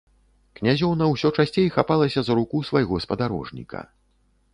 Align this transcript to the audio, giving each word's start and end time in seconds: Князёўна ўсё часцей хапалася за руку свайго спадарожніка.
Князёўна 0.59 1.09
ўсё 1.09 1.29
часцей 1.43 1.67
хапалася 1.75 2.23
за 2.29 2.37
руку 2.39 2.63
свайго 2.71 2.95
спадарожніка. 3.05 3.83